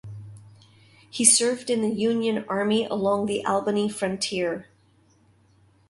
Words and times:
He 1.11 1.23
served 1.23 1.69
in 1.69 1.83
the 1.83 1.91
Union 1.95 2.43
Army 2.49 2.85
along 2.85 3.27
the 3.27 3.45
Albany 3.45 3.87
frontier. 3.87 4.67